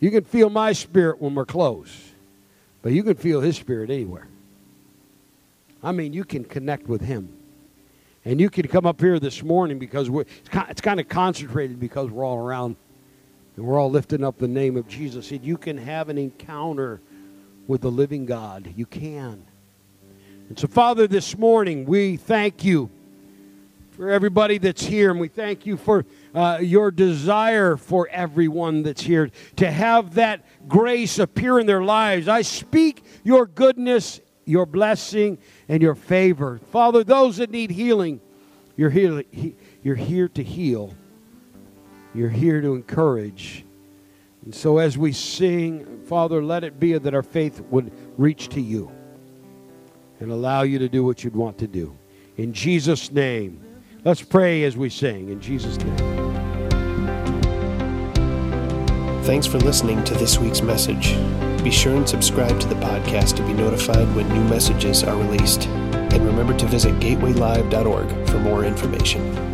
you 0.00 0.10
can 0.10 0.24
feel 0.24 0.48
my 0.48 0.72
spirit 0.72 1.20
when 1.20 1.34
we're 1.34 1.44
close, 1.44 2.12
but 2.80 2.92
you 2.92 3.02
can 3.02 3.16
feel 3.16 3.42
His 3.42 3.56
Spirit 3.58 3.90
anywhere. 3.90 4.28
I 5.82 5.92
mean, 5.92 6.14
you 6.14 6.24
can 6.24 6.42
connect 6.42 6.88
with 6.88 7.02
Him. 7.02 7.36
And 8.24 8.40
you 8.40 8.48
can 8.48 8.66
come 8.66 8.86
up 8.86 8.98
here 8.98 9.20
this 9.20 9.42
morning 9.42 9.78
because 9.78 10.08
it's 10.08 10.80
kind 10.80 10.98
of 10.98 11.06
concentrated 11.10 11.78
because 11.78 12.10
we're 12.10 12.24
all 12.24 12.38
around 12.38 12.76
and 13.56 13.64
we're 13.64 13.78
all 13.78 13.90
lifting 13.90 14.24
up 14.24 14.38
the 14.38 14.48
name 14.48 14.76
of 14.76 14.88
Jesus. 14.88 15.30
And 15.30 15.44
you 15.44 15.56
can 15.56 15.78
have 15.78 16.08
an 16.08 16.18
encounter 16.18 17.00
with 17.66 17.82
the 17.82 17.90
living 17.90 18.26
God. 18.26 18.72
You 18.76 18.86
can. 18.86 19.44
And 20.48 20.58
so, 20.58 20.66
Father, 20.66 21.06
this 21.06 21.38
morning 21.38 21.84
we 21.84 22.16
thank 22.16 22.64
you 22.64 22.90
for 23.92 24.10
everybody 24.10 24.58
that's 24.58 24.84
here, 24.84 25.12
and 25.12 25.20
we 25.20 25.28
thank 25.28 25.66
you 25.66 25.76
for 25.76 26.04
uh, 26.34 26.58
your 26.60 26.90
desire 26.90 27.76
for 27.76 28.08
everyone 28.08 28.82
that's 28.82 29.02
here 29.02 29.30
to 29.56 29.70
have 29.70 30.14
that 30.14 30.44
grace 30.66 31.20
appear 31.20 31.60
in 31.60 31.66
their 31.66 31.82
lives. 31.82 32.26
I 32.26 32.42
speak 32.42 33.04
your 33.22 33.46
goodness, 33.46 34.20
your 34.44 34.66
blessing, 34.66 35.38
and 35.68 35.80
your 35.80 35.94
favor. 35.94 36.60
Father, 36.72 37.04
those 37.04 37.36
that 37.36 37.50
need 37.50 37.70
healing, 37.70 38.20
you're 38.76 38.90
here, 38.90 39.22
you're 39.84 39.94
here 39.94 40.28
to 40.28 40.42
heal, 40.42 40.92
you're 42.14 42.30
here 42.30 42.60
to 42.60 42.74
encourage. 42.74 43.64
And 44.44 44.54
so, 44.54 44.78
as 44.78 44.96
we 44.96 45.12
sing, 45.12 46.02
Father, 46.06 46.42
let 46.42 46.64
it 46.64 46.78
be 46.78 46.96
that 46.96 47.14
our 47.14 47.22
faith 47.22 47.60
would 47.70 47.92
reach 48.18 48.48
to 48.50 48.60
you 48.60 48.90
and 50.20 50.30
allow 50.30 50.62
you 50.62 50.78
to 50.78 50.88
do 50.88 51.04
what 51.04 51.24
you'd 51.24 51.36
want 51.36 51.58
to 51.58 51.66
do. 51.66 51.96
In 52.36 52.52
Jesus' 52.52 53.10
name. 53.10 53.60
Let's 54.04 54.20
pray 54.20 54.64
as 54.64 54.76
we 54.76 54.90
sing 54.90 55.30
in 55.30 55.40
Jesus' 55.40 55.78
name. 55.78 55.96
Thanks 59.24 59.46
for 59.46 59.58
listening 59.58 60.04
to 60.04 60.12
this 60.14 60.38
week's 60.38 60.60
message. 60.60 61.16
Be 61.64 61.70
sure 61.70 61.96
and 61.96 62.06
subscribe 62.06 62.60
to 62.60 62.68
the 62.68 62.74
podcast 62.74 63.36
to 63.36 63.42
be 63.46 63.54
notified 63.54 64.14
when 64.14 64.28
new 64.28 64.44
messages 64.44 65.02
are 65.02 65.16
released. 65.16 65.66
And 65.66 66.26
remember 66.26 66.54
to 66.58 66.66
visit 66.66 66.92
gatewaylive.org 67.00 68.28
for 68.28 68.38
more 68.40 68.66
information. 68.66 69.53